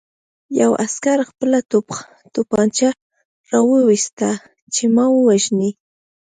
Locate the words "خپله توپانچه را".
1.29-3.59